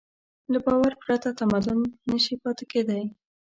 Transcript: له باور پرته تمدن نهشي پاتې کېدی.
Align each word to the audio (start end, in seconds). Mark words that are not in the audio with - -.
له 0.51 0.59
باور 0.65 0.91
پرته 1.01 1.29
تمدن 1.39 1.79
نهشي 2.09 2.35
پاتې 2.43 2.63
کېدی. 2.71 3.03